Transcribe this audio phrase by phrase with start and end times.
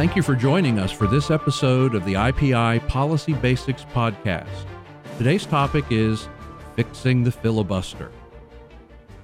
[0.00, 4.48] Thank you for joining us for this episode of the IPI Policy Basics Podcast.
[5.18, 6.26] Today's topic is
[6.74, 8.10] Fixing the Filibuster.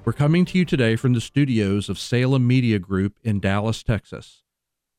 [0.05, 4.43] We're coming to you today from the studios of Salem Media Group in Dallas, Texas.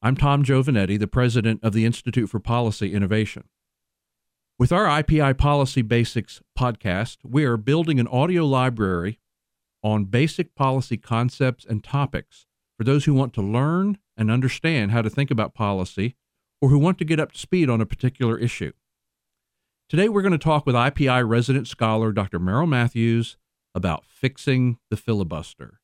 [0.01, 3.43] I'm Tom Giovanetti, the president of the Institute for Policy Innovation.
[4.57, 9.19] With our IPI Policy Basics podcast, we are building an audio library
[9.83, 12.47] on basic policy concepts and topics
[12.79, 16.15] for those who want to learn and understand how to think about policy
[16.61, 18.71] or who want to get up to speed on a particular issue.
[19.89, 22.39] Today, we're going to talk with IPI resident scholar Dr.
[22.39, 23.37] Merrill Matthews
[23.73, 25.79] about fixing the filibuster.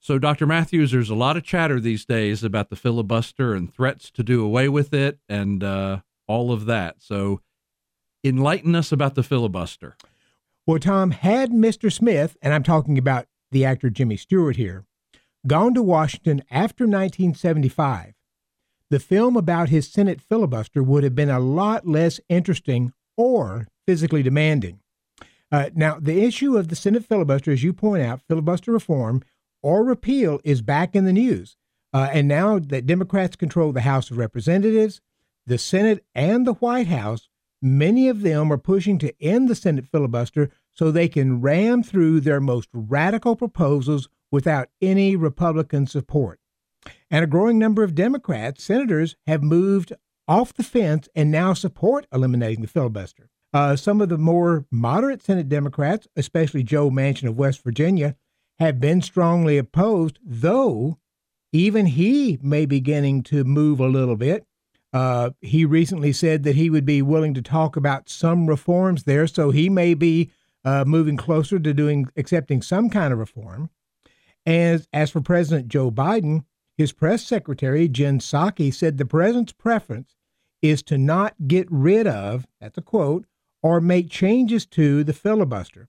[0.00, 0.46] So, Dr.
[0.46, 4.44] Matthews, there's a lot of chatter these days about the filibuster and threats to do
[4.44, 7.02] away with it and uh, all of that.
[7.02, 7.40] So,
[8.22, 9.96] enlighten us about the filibuster.
[10.66, 11.92] Well, Tom, had Mr.
[11.92, 14.84] Smith, and I'm talking about the actor Jimmy Stewart here,
[15.46, 18.14] gone to Washington after 1975,
[18.90, 24.22] the film about his Senate filibuster would have been a lot less interesting or physically
[24.22, 24.80] demanding.
[25.50, 29.22] Uh, now, the issue of the Senate filibuster, as you point out, filibuster reform,
[29.62, 31.56] or repeal is back in the news.
[31.92, 35.00] Uh, and now that Democrats control the House of Representatives,
[35.46, 37.28] the Senate, and the White House,
[37.62, 42.20] many of them are pushing to end the Senate filibuster so they can ram through
[42.20, 46.40] their most radical proposals without any Republican support.
[47.08, 49.92] And a growing number of Democrats, senators, have moved
[50.26, 53.30] off the fence and now support eliminating the filibuster.
[53.52, 58.16] Uh, some of the more moderate Senate Democrats, especially Joe Manchin of West Virginia,
[58.58, 60.98] have been strongly opposed, though
[61.52, 64.44] even he may be beginning to move a little bit.
[64.92, 69.28] Uh, he recently said that he would be willing to talk about some reforms there,
[69.28, 70.32] so he may be
[70.64, 73.70] uh, moving closer to doing accepting some kind of reform.
[74.46, 76.44] As as for President Joe Biden,
[76.76, 80.16] his press secretary Jen Psaki said the president's preference
[80.60, 83.26] is to not get rid of, that's a quote,
[83.62, 85.88] or make changes to the filibuster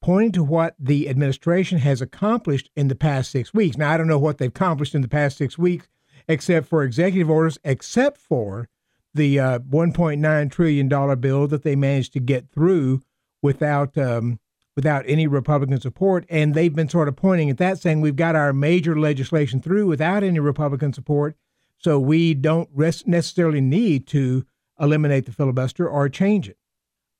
[0.00, 3.76] pointing to what the administration has accomplished in the past six weeks.
[3.76, 5.88] Now, I don't know what they've accomplished in the past six weeks,
[6.28, 8.68] except for executive orders, except for
[9.12, 10.88] the uh, $1.9 trillion
[11.20, 13.02] bill that they managed to get through
[13.42, 14.38] without um,
[14.80, 16.24] without any Republican support.
[16.30, 19.86] And they've been sort of pointing at that, saying we've got our major legislation through
[19.86, 21.36] without any Republican support,
[21.76, 24.46] so we don't necessarily need to
[24.80, 26.56] eliminate the filibuster or change it.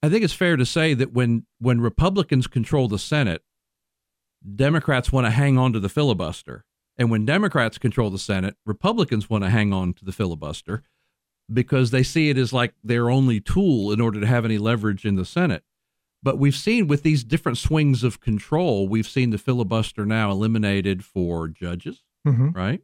[0.03, 3.43] I think it's fair to say that when when Republicans control the Senate,
[4.56, 6.65] Democrats want to hang on to the filibuster.
[6.97, 10.82] And when Democrats control the Senate, Republicans want to hang on to the filibuster
[11.53, 15.04] because they see it as like their only tool in order to have any leverage
[15.04, 15.62] in the Senate.
[16.22, 21.04] But we've seen with these different swings of control, we've seen the filibuster now eliminated
[21.04, 22.50] for judges, mm-hmm.
[22.50, 22.82] right?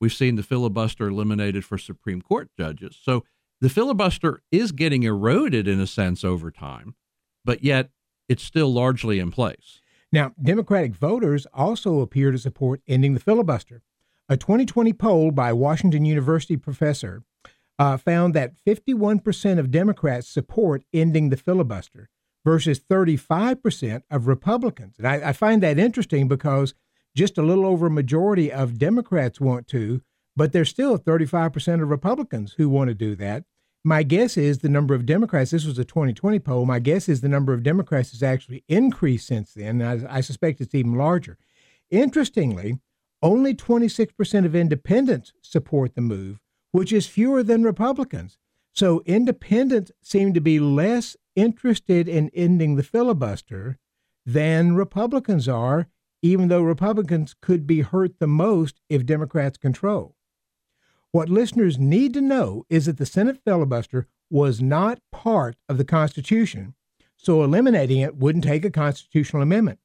[0.00, 2.98] We've seen the filibuster eliminated for Supreme Court judges.
[3.00, 3.24] So
[3.60, 6.96] the filibuster is getting eroded in a sense over time,
[7.44, 7.90] but yet
[8.28, 9.80] it's still largely in place.
[10.10, 13.82] Now, Democratic voters also appear to support ending the filibuster.
[14.28, 17.22] A 2020 poll by Washington University professor
[17.78, 22.10] uh, found that 51% of Democrats support ending the filibuster
[22.44, 24.96] versus 35% of Republicans.
[24.98, 26.74] And I, I find that interesting because
[27.14, 30.02] just a little over a majority of Democrats want to,
[30.34, 33.44] but there's still 35% of Republicans who want to do that.
[33.84, 37.20] My guess is the number of Democrats, this was a 2020 poll, my guess is
[37.20, 39.82] the number of Democrats has actually increased since then.
[39.82, 41.36] I, I suspect it's even larger.
[41.90, 42.78] Interestingly,
[43.22, 48.38] only 26% of independents support the move, which is fewer than Republicans.
[48.72, 53.78] So independents seem to be less interested in ending the filibuster
[54.24, 55.88] than Republicans are,
[56.22, 60.16] even though Republicans could be hurt the most if Democrats control.
[61.10, 65.84] What listeners need to know is that the Senate filibuster was not part of the
[65.84, 66.74] Constitution,
[67.16, 69.78] so eliminating it wouldn't take a constitutional amendment.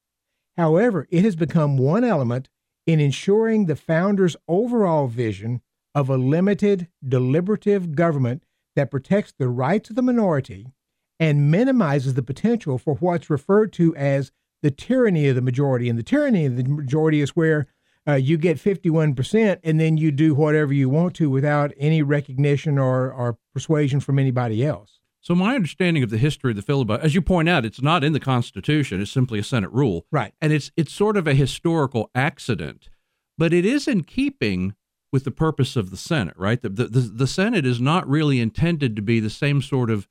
[0.56, 2.48] However, it has become one element
[2.86, 5.60] in ensuring the founders' overall vision
[5.94, 8.44] of a limited, deliberative government
[8.74, 10.72] that protects the rights of the minority
[11.20, 14.30] and minimizes the potential for what's referred to as
[14.62, 15.88] the tyranny of the majority.
[15.88, 17.66] And the tyranny of the majority is where
[18.06, 22.78] uh, you get 51% and then you do whatever you want to without any recognition
[22.78, 24.98] or, or persuasion from anybody else.
[25.20, 28.04] So my understanding of the history of the filibuster, as you point out, it's not
[28.04, 29.02] in the Constitution.
[29.02, 30.32] It's simply a Senate rule, right?
[30.40, 32.88] And it's it's sort of a historical accident,
[33.36, 34.74] but it is in keeping
[35.12, 36.62] with the purpose of the Senate, right?
[36.62, 40.08] The the, the Senate is not really intended to be the same sort of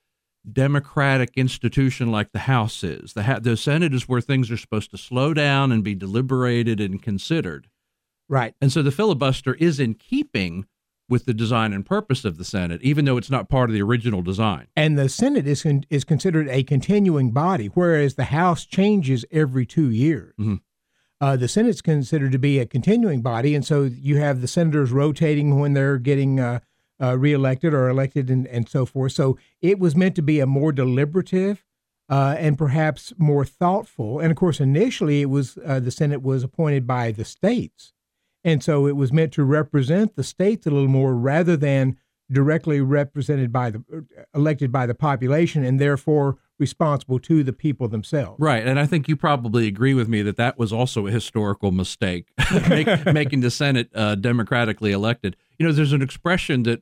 [0.52, 3.14] democratic institution like the House is.
[3.14, 7.02] The the Senate is where things are supposed to slow down and be deliberated and
[7.02, 7.68] considered.
[8.30, 8.54] Right.
[8.62, 10.66] And so the filibuster is in keeping
[11.10, 13.82] with the design and purpose of the Senate, even though it's not part of the
[13.82, 14.68] original design.
[14.76, 19.66] And the Senate is con- is considered a continuing body, whereas the House changes every
[19.66, 20.34] two years.
[20.40, 20.56] Mm-hmm.
[21.20, 24.92] Uh, the Senate's considered to be a continuing body, and so you have the senators
[24.92, 26.60] rotating when they're getting uh,
[27.02, 29.12] uh, reelected or elected, and, and so forth.
[29.12, 31.64] So it was meant to be a more deliberative
[32.10, 34.20] uh, and perhaps more thoughtful.
[34.20, 37.94] And of course, initially it was uh, the Senate was appointed by the states,
[38.44, 41.98] and so it was meant to represent the states a little more rather than
[42.32, 48.40] directly represented by the elected by the population, and therefore responsible to the people themselves.
[48.40, 51.72] Right, and I think you probably agree with me that that was also a historical
[51.72, 52.30] mistake,
[52.70, 55.36] Make, making the Senate uh, democratically elected.
[55.60, 56.82] You know, there's an expression that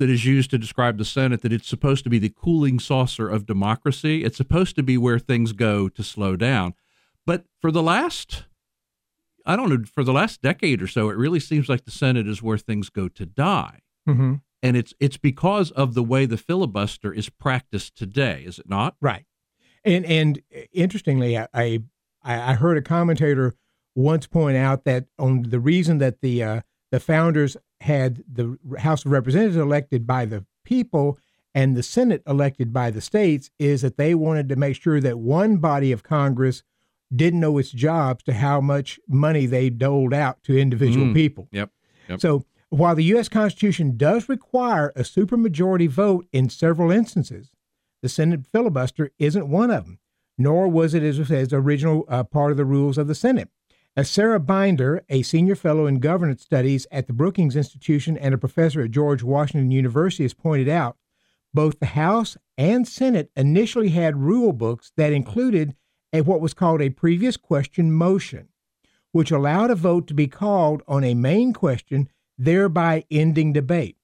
[0.00, 3.28] that is used to describe the Senate that it's supposed to be the cooling saucer
[3.28, 4.24] of democracy.
[4.24, 6.74] It's supposed to be where things go to slow down.
[7.24, 8.44] But for the last
[9.46, 12.28] I don't know, for the last decade or so, it really seems like the Senate
[12.28, 13.80] is where things go to die.
[14.08, 14.34] Mm-hmm.
[14.62, 18.96] And it's it's because of the way the filibuster is practiced today, is it not?
[19.00, 19.24] Right.
[19.84, 20.42] And and
[20.72, 21.80] interestingly, I I,
[22.22, 23.54] I heard a commentator
[23.94, 26.60] once point out that on the reason that the uh,
[26.90, 31.18] the founders had the House of Representatives elected by the people
[31.54, 35.18] and the Senate elected by the states is that they wanted to make sure that
[35.18, 36.62] one body of Congress
[37.14, 41.14] didn't know its jobs to how much money they doled out to individual Mm.
[41.14, 41.48] people.
[41.50, 41.70] Yep.
[42.08, 42.20] Yep.
[42.20, 43.28] So while the U.S.
[43.28, 47.50] Constitution does require a supermajority vote in several instances,
[48.00, 49.98] the Senate filibuster isn't one of them,
[50.38, 53.48] nor was it, as said, original uh, part of the rules of the Senate.
[53.96, 58.38] As Sarah Binder, a senior fellow in governance studies at the Brookings Institution and a
[58.38, 60.96] professor at George Washington University, has pointed out,
[61.52, 65.74] both the House and Senate initially had rule books that included
[66.12, 68.48] a, what was called a previous question motion,
[69.10, 72.08] which allowed a vote to be called on a main question,
[72.38, 73.96] thereby ending debate.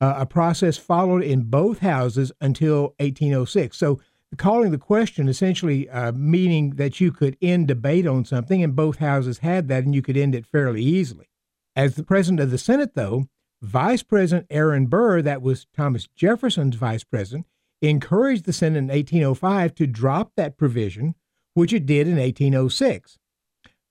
[0.00, 3.76] Uh, a process followed in both houses until 1806.
[3.76, 4.00] So,
[4.36, 8.98] calling the question essentially uh, meaning that you could end debate on something, and both
[8.98, 11.28] houses had that, and you could end it fairly easily.
[11.74, 13.26] As the president of the Senate, though,
[13.62, 17.46] Vice President Aaron Burr, that was Thomas Jefferson's vice president,
[17.80, 21.14] encouraged the Senate in 1805 to drop that provision,
[21.54, 23.18] which it did in 1806.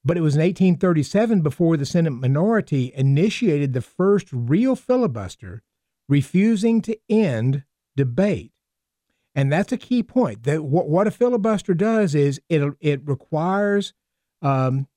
[0.06, 5.64] But it was in 1837 before the Senate minority initiated the first real filibuster,
[6.08, 7.64] refusing to end
[7.96, 8.52] debate.
[9.38, 10.44] And that's a key point.
[10.44, 13.94] That what, what a filibuster does is it it requires
[14.42, 14.88] um,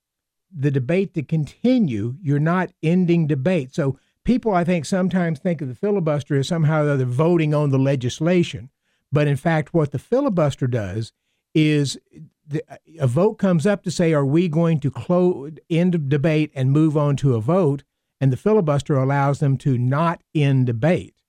[0.50, 2.16] the debate to continue.
[2.22, 3.74] You're not ending debate.
[3.74, 7.68] So people, I think, sometimes think of the filibuster as somehow or other voting on
[7.68, 8.70] the legislation.
[9.12, 11.12] But in fact, what the filibuster does
[11.54, 11.98] is
[12.46, 12.64] the,
[12.98, 16.96] a vote comes up to say, are we going to close end debate and move
[16.96, 17.84] on to a vote?
[18.22, 21.19] And the filibuster allows them to not end debate.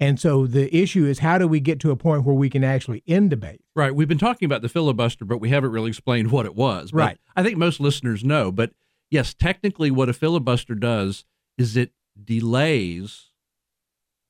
[0.00, 2.62] And so the issue is how do we get to a point where we can
[2.62, 3.60] actually end debate?
[3.74, 3.94] Right.
[3.94, 6.92] We've been talking about the filibuster, but we haven't really explained what it was.
[6.92, 7.18] But Right.
[7.34, 8.52] I think most listeners know.
[8.52, 8.72] But
[9.10, 11.24] yes, technically, what a filibuster does
[11.56, 11.92] is it
[12.22, 13.26] delays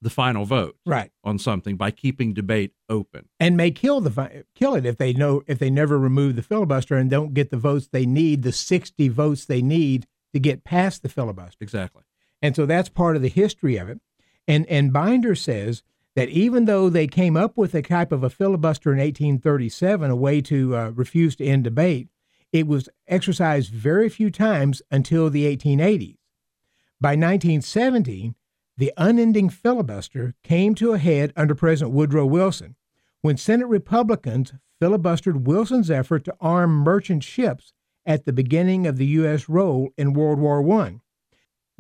[0.01, 1.11] the final vote Right.
[1.25, 3.29] on something by keeping debate open.
[3.41, 6.97] And may kill the kill it if they know if they never remove the filibuster
[6.97, 11.03] and don't get the votes they need, the 60 votes they need to get past
[11.03, 11.59] the filibuster.
[11.61, 12.05] Exactly.
[12.41, 14.01] And so that's part of the history of it.
[14.49, 15.83] And and Binder says
[16.17, 20.17] that even though they came up with a type of a filibuster in 1837, a
[20.17, 22.09] way to uh, refuse to end debate,
[22.53, 26.17] it was exercised very few times until the 1880s.
[27.01, 28.35] By 1917,
[28.77, 32.75] the unending filibuster came to a head under President Woodrow Wilson
[33.21, 37.73] when Senate Republicans filibustered Wilson's effort to arm merchant ships
[38.07, 39.49] at the beginning of the U.S.
[39.49, 41.01] role in World War I.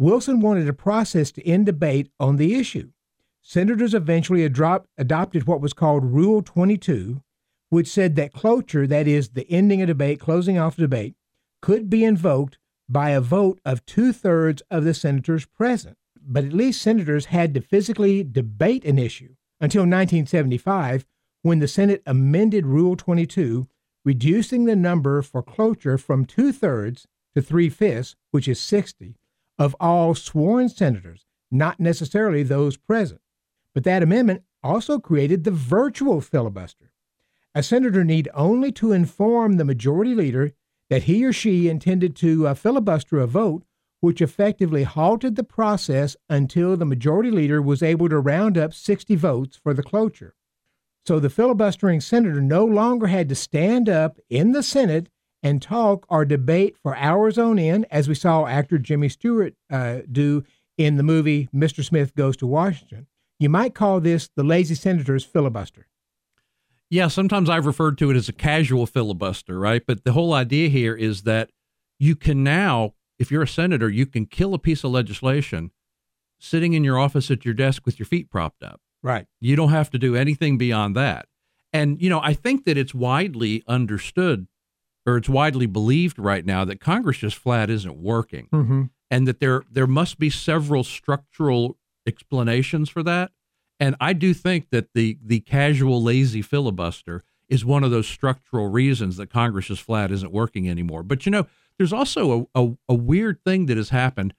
[0.00, 2.90] Wilson wanted a process to end debate on the issue.
[3.42, 7.20] Senators eventually adop- adopted what was called Rule 22,
[7.70, 11.16] which said that cloture, that is, the ending of debate, closing off debate,
[11.60, 15.96] could be invoked by a vote of two thirds of the senators present.
[16.20, 21.06] But at least senators had to physically debate an issue until 1975,
[21.42, 23.66] when the Senate amended Rule 22,
[24.04, 29.16] reducing the number for cloture from two thirds to three fifths, which is 60,
[29.58, 33.20] of all sworn senators, not necessarily those present.
[33.74, 36.92] But that amendment also created the virtual filibuster.
[37.54, 40.52] A senator need only to inform the majority leader
[40.90, 43.64] that he or she intended to uh, filibuster a vote,
[44.00, 49.16] which effectively halted the process until the majority leader was able to round up 60
[49.16, 50.34] votes for the cloture.
[51.06, 55.08] So the filibustering senator no longer had to stand up in the Senate
[55.42, 59.98] and talk or debate for hours on end, as we saw actor Jimmy Stewart uh,
[60.10, 60.44] do
[60.76, 61.84] in the movie Mr.
[61.84, 63.06] Smith Goes to Washington.
[63.38, 65.86] You might call this the lazy senator's filibuster.
[66.90, 69.82] Yeah, sometimes I've referred to it as a casual filibuster, right?
[69.86, 71.50] But the whole idea here is that
[71.98, 75.70] you can now, if you're a senator, you can kill a piece of legislation
[76.38, 78.80] sitting in your office at your desk with your feet propped up.
[79.02, 79.26] Right.
[79.40, 81.26] You don't have to do anything beyond that.
[81.72, 84.46] And, you know, I think that it's widely understood
[85.08, 88.46] or it's widely believed right now that Congress just flat isn't working.
[88.52, 88.82] Mm-hmm.
[89.10, 93.32] And that there there must be several structural explanations for that.
[93.80, 98.68] And I do think that the the casual lazy filibuster is one of those structural
[98.68, 101.02] reasons that Congress just flat isn't working anymore.
[101.02, 101.46] But you know,
[101.78, 104.34] there's also a, a, a weird thing that has happened.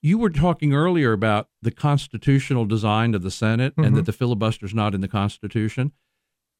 [0.00, 3.84] You were talking earlier about the constitutional design of the Senate mm-hmm.
[3.84, 5.90] and that the filibuster is not in the Constitution.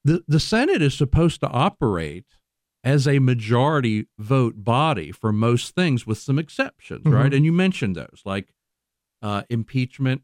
[0.03, 2.27] The the Senate is supposed to operate
[2.85, 7.15] as a majority vote body for most things, with some exceptions, mm-hmm.
[7.15, 7.35] right?
[7.35, 8.53] And you mentioned those, like
[9.23, 10.23] uh, impeachment.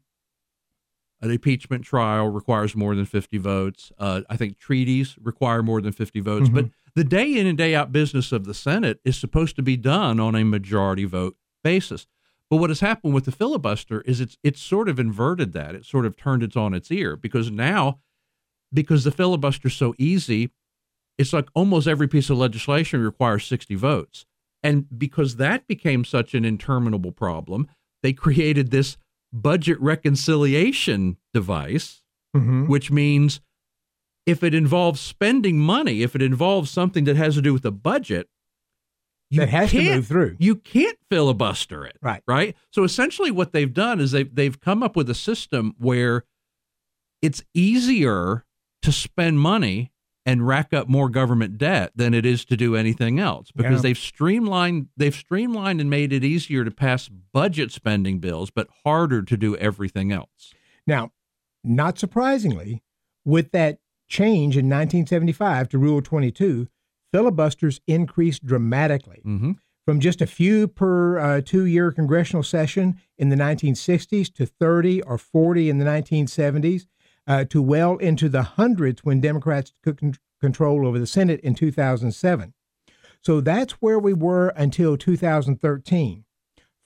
[1.23, 3.91] An impeachment trial requires more than 50 votes.
[3.99, 6.45] Uh, I think treaties require more than 50 votes.
[6.45, 6.55] Mm-hmm.
[6.55, 9.77] But the day in and day out business of the Senate is supposed to be
[9.77, 12.07] done on a majority vote basis.
[12.49, 15.73] But what has happened with the filibuster is it's it's sort of inverted that.
[15.73, 17.99] It sort of turned it on its ear because now,
[18.73, 20.49] because the filibuster's so easy,
[21.21, 24.25] it's like almost every piece of legislation requires 60 votes.
[24.63, 27.67] And because that became such an interminable problem,
[28.03, 28.97] they created this
[29.33, 32.03] budget reconciliation device,
[32.35, 32.67] mm-hmm.
[32.67, 33.41] which means
[34.25, 37.71] if it involves spending money, if it involves something that has to do with the
[37.71, 38.27] budget,
[39.31, 40.35] that has to move through.
[40.39, 41.97] You can't filibuster it.
[42.01, 42.21] Right.
[42.27, 42.55] Right.
[42.71, 46.25] So essentially what they've done is they've they've come up with a system where
[47.21, 48.45] it's easier
[48.81, 49.91] to spend money
[50.31, 53.81] and rack up more government debt than it is to do anything else because yeah.
[53.81, 59.21] they've streamlined they've streamlined and made it easier to pass budget spending bills but harder
[59.21, 60.53] to do everything else.
[60.87, 61.11] Now,
[61.65, 62.81] not surprisingly,
[63.25, 66.69] with that change in 1975 to Rule 22,
[67.11, 69.21] filibusters increased dramatically.
[69.25, 69.51] Mm-hmm.
[69.83, 75.01] From just a few per uh, two year congressional session in the 1960s to 30
[75.01, 76.85] or 40 in the 1970s
[77.27, 79.99] uh, to well into the hundreds when Democrats took
[80.39, 82.53] control over the Senate in 2007.
[83.21, 86.25] So that's where we were until 2013.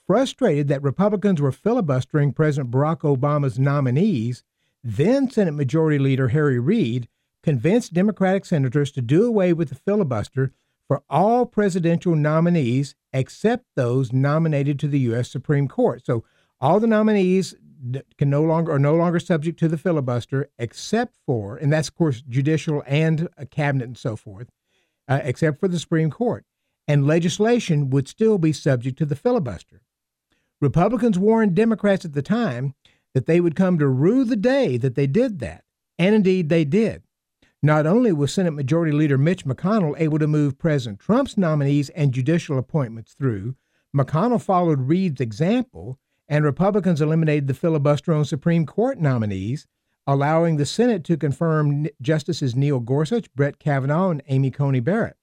[0.06, 4.44] Frustrated that Republicans were filibustering President Barack Obama's nominees,
[4.84, 7.08] then Senate Majority Leader Harry Reid
[7.42, 10.52] convinced Democratic senators to do away with the filibuster
[10.88, 15.32] for all presidential nominees except those nominated to the U.S.
[15.32, 16.06] Supreme Court.
[16.06, 16.24] So
[16.60, 17.56] all the nominees
[18.18, 21.96] can no longer are no longer subject to the filibuster, except for, and that's of
[21.96, 24.50] course judicial and cabinet and so forth,
[25.08, 26.46] uh, except for the Supreme Court,
[26.88, 29.82] and legislation would still be subject to the filibuster.
[30.62, 32.74] Republicans warned Democrats at the time
[33.14, 35.64] that they would come to rue the day that they did that,
[35.98, 37.04] and indeed they did.
[37.62, 42.14] Not only was Senate Majority Leader Mitch McConnell able to move President Trump's nominees and
[42.14, 43.56] judicial appointments through,
[43.96, 49.68] McConnell followed Reid's example and Republicans eliminated the filibuster on Supreme Court nominees,
[50.08, 55.18] allowing the Senate to confirm Justices Neil Gorsuch, Brett Kavanaugh, and Amy Coney Barrett.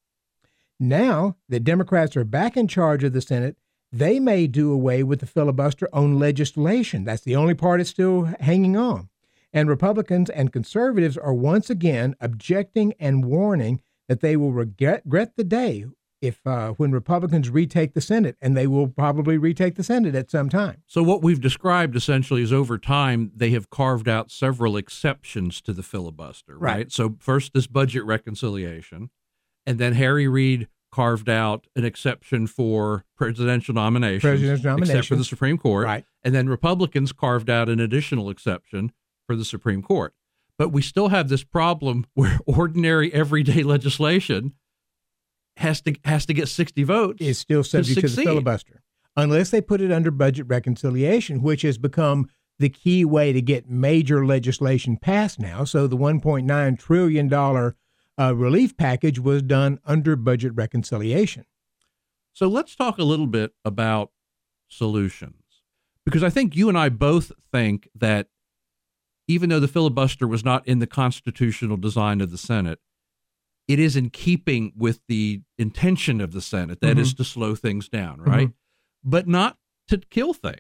[0.79, 3.57] Now that Democrats are back in charge of the Senate,
[3.93, 7.05] they may do away with the filibuster on legislation.
[7.05, 9.09] That's the only part that's still hanging on.
[9.53, 15.37] And Republicans and conservatives are once again objecting and warning that they will regret, regret
[15.37, 15.85] the day
[16.23, 20.31] if uh, when Republicans retake the Senate, and they will probably retake the Senate at
[20.31, 20.83] some time.
[20.87, 25.73] So what we've described essentially is over time they have carved out several exceptions to
[25.73, 26.77] the filibuster, right?
[26.77, 26.93] right.
[26.93, 29.11] So first this budget reconciliation,
[29.67, 35.17] and then Harry Reid carved out an exception for presidential nominations, presidential nominations, except for
[35.17, 36.05] the Supreme Court, right?
[36.23, 38.93] And then Republicans carved out an additional exception
[39.27, 40.15] for the Supreme Court.
[40.59, 44.53] But we still have this problem where ordinary everyday legislation
[45.59, 48.83] has to has to get 60 votes is still subject to, to, the filibuster.
[49.17, 52.29] Unless they put it under budget reconciliation which has become
[52.59, 55.65] the key way to get major legislation passed now.
[55.65, 57.77] So the 1.9 trillion dollar
[58.19, 61.45] uh, relief package was done under budget reconciliation.
[62.33, 64.11] So let's talk a little bit about
[64.73, 65.35] solutions
[66.07, 68.29] because i think you and i both think that
[69.29, 72.79] even though the filibuster was not in the constitutional design of the senate
[73.73, 77.01] it is in keeping with the intention of the Senate, that mm-hmm.
[77.01, 78.49] is to slow things down, right?
[78.49, 79.11] Mm-hmm.
[79.11, 79.57] But not
[79.89, 80.59] to kill things.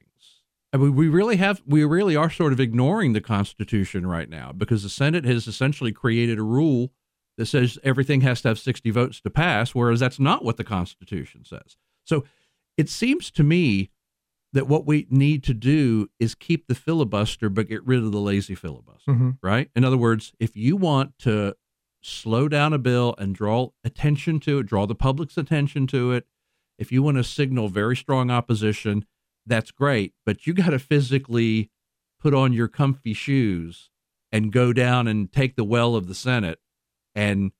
[0.72, 4.52] I mean, we really have, we really are sort of ignoring the Constitution right now
[4.52, 6.90] because the Senate has essentially created a rule
[7.36, 10.64] that says everything has to have 60 votes to pass, whereas that's not what the
[10.64, 11.76] Constitution says.
[12.04, 12.24] So
[12.78, 13.90] it seems to me
[14.54, 18.20] that what we need to do is keep the filibuster but get rid of the
[18.20, 19.30] lazy filibuster, Mm-hmm.
[19.42, 19.70] right?
[19.76, 21.54] In other words, if you want to
[22.02, 26.26] slow down a bill and draw attention to it, draw the public's attention to it,
[26.78, 29.04] if you want to signal very strong opposition,
[29.46, 31.70] that's great, but you got to physically
[32.20, 33.90] put on your comfy shoes
[34.30, 36.58] and go down and take the well of the Senate
[37.14, 37.52] and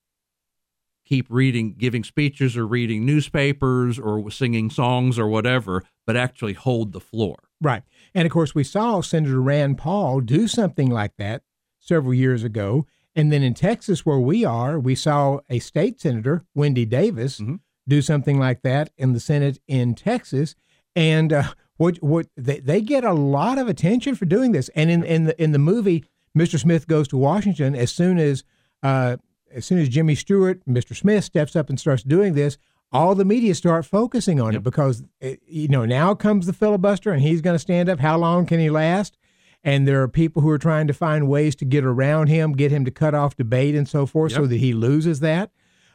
[1.05, 6.91] keep reading, giving speeches or reading newspapers or singing songs or whatever, but actually hold
[6.91, 7.43] the floor.
[7.61, 7.83] Right.
[8.15, 11.43] And of course, we saw Senator Rand Paul do something like that
[11.79, 12.85] several years ago.
[13.15, 17.59] And then in Texas, where we are, we saw a state senator, Wendy Davis, Mhm.
[17.87, 20.55] do something like that in the Senate in Texas.
[20.95, 21.43] And uh,
[21.77, 24.69] what what they, they get a lot of attention for doing this.
[24.75, 26.05] And in, in the in the movie,
[26.37, 26.59] Mr.
[26.59, 28.43] Smith goes to Washington as soon as
[28.81, 29.17] uh,
[29.53, 30.95] as soon as Jimmy Stewart, Mr.
[30.95, 32.57] Smith steps up and starts doing this,
[32.91, 34.59] all the media start focusing on Yep.
[34.61, 37.99] it because eh, you know now comes the filibuster and he's going to stand up.
[37.99, 39.17] How long can he last?
[39.63, 42.71] And there are people who are trying to find ways to get around him, get
[42.71, 45.51] him to cut off debate and so forth, so that he loses that.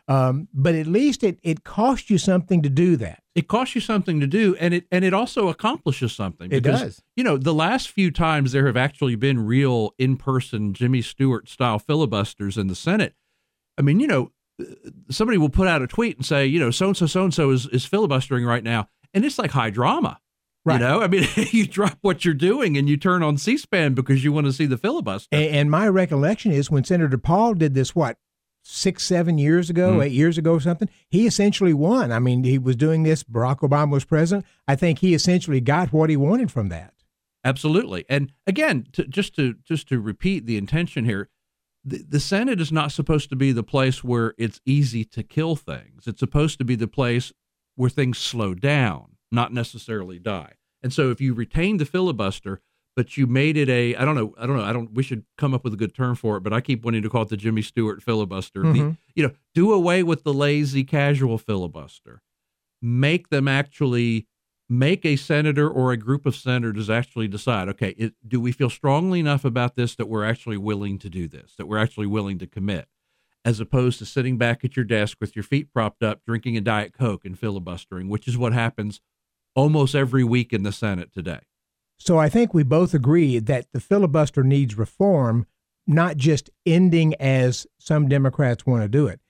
[0.08, 3.22] Um, but at least it it costs you something to do that.
[3.34, 6.46] It costs you something to do, and it and it also accomplishes something.
[6.46, 7.02] It because, does.
[7.14, 11.46] You know, the last few times there have actually been real in person Jimmy Stewart
[11.46, 13.14] style filibusters in the Senate.
[13.76, 14.32] I mean, you know,
[15.10, 17.34] somebody will put out a tweet and say, you know, so and so, so and
[17.34, 20.20] so is is filibustering right now, and it's like high drama.
[20.68, 20.80] Right.
[20.80, 24.22] You know, I mean, you drop what you're doing and you turn on C-SPAN because
[24.24, 25.28] you want to see the filibuster.
[25.32, 28.18] And, and my recollection is when Senator Paul did this, what
[28.62, 30.04] six, seven years ago, Mhm.
[30.06, 32.12] eight years ago, or something, he essentially won.
[32.12, 33.24] I mean, he was doing this.
[33.24, 34.44] Barack Obama was president.
[34.66, 36.92] I think he essentially got what he wanted from that.
[37.44, 38.04] Absolutely.
[38.10, 41.30] And again, to, just to just to repeat the intention here,
[41.84, 45.56] the, the Senate is not supposed to be the place where it's easy to kill
[45.56, 46.06] things.
[46.06, 47.32] It's supposed to be the place
[47.76, 50.54] where things slow down, not necessarily die.
[50.82, 52.60] And so if you retain the filibuster,
[52.96, 55.24] but you made it a I don't know, I don't know, I don't we should
[55.36, 57.28] come up with a good term for it, but I keep wanting to call it
[57.28, 58.62] the Jimmy Stewart filibuster.
[58.62, 58.96] The, Mhm.
[59.14, 62.22] you know, do away with the lazy casual filibuster.
[62.80, 64.26] Make them actually
[64.68, 68.68] make a senator or a group of senators actually decide okay it, do we feel
[68.68, 72.38] strongly enough about this that we're actually willing to do this that we're actually willing
[72.38, 72.86] to commit
[73.46, 76.60] as opposed to sitting back at your desk with your feet propped up drinking a
[76.60, 79.00] diet coke and filibustering which is what happens
[79.58, 81.40] almost every week in the senate today
[81.98, 85.46] So I think we both agree that the filibuster needs reform,
[85.86, 89.20] not just ending as some Democrats want to do it.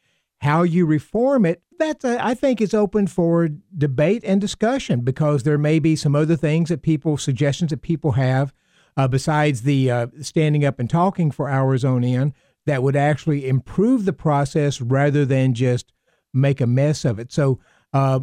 [0.42, 5.42] How you reform it, that's a, I think is open for debate and discussion because
[5.42, 8.52] there may be some other things that people suggestions that people have
[8.96, 12.34] uh, besides the uh, standing up and talking for hours on end
[12.66, 15.92] that would actually improve the process rather than just
[16.34, 17.32] make a mess of it.
[17.32, 17.58] So
[17.92, 18.20] uh,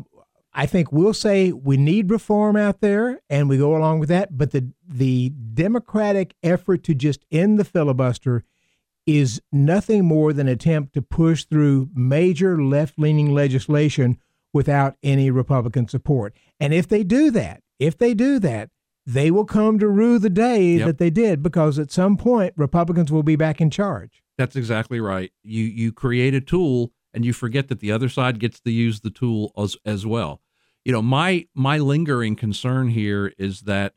[0.57, 4.37] I think we'll say we need reform out there, and we go along with that.
[4.37, 8.43] But the the Democratic effort to just end the filibuster
[9.05, 14.17] is nothing more than an attempt to push through major left leaning legislation
[14.53, 16.33] without any Republican support.
[16.59, 18.69] And if they do that, if they do that,
[19.05, 20.85] they will come to rue the day Yep.
[20.87, 24.23] that they did because at some point Republicans will be back in charge.
[24.37, 28.37] that's exactly right you you create a tool and you forget that the other side
[28.39, 30.41] gets to use the tool as as well
[30.85, 33.93] you know my my lingering concern here is that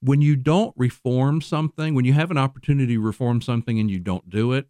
[0.00, 3.98] when you don't reform something when you have an opportunity to reform something and you
[4.00, 4.66] don't do it,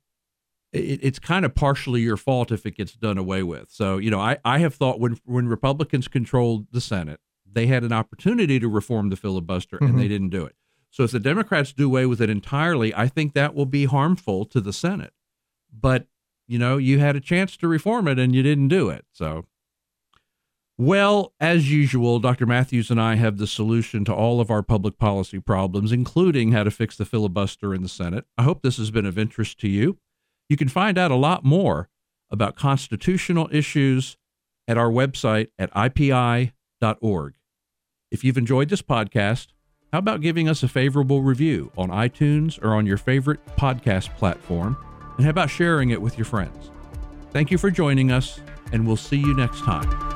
[0.72, 3.70] it it's kind of partially your fault if it gets done away with.
[3.70, 7.84] So you know i i have thought when when republicans controlled the senate they had
[7.84, 9.98] an opportunity to reform the filibuster and Mhm.
[9.98, 10.56] they didn't do it.
[10.90, 14.44] So if the democrats do away with it entirely i think that will be harmful
[14.46, 15.12] to the senate.
[15.72, 16.06] But
[16.46, 19.04] you know you had a chance to reform it and you didn't do it.
[19.12, 19.46] So
[20.76, 22.46] well, as usual, Dr.
[22.46, 26.64] Matthews and I have the solution to all of our public policy problems, including how
[26.64, 28.24] to fix the filibuster in the Senate.
[28.36, 29.98] I hope this has been of interest to you.
[30.48, 31.88] You can find out a lot more
[32.30, 34.16] about constitutional issues
[34.66, 37.34] at our website at ipi.org.
[38.10, 39.48] If you've enjoyed this podcast,
[39.92, 44.76] how about giving us a favorable review on iTunes or on your favorite podcast platform?
[45.16, 46.72] And how about sharing it with your friends?
[47.30, 48.40] Thank you for joining us,
[48.72, 50.13] and we'll see you next time.